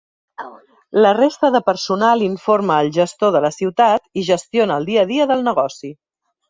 [1.05, 5.11] La resta de personal informa al gestor de la ciutat i gestiona el dia a
[5.15, 5.97] dia del negoci.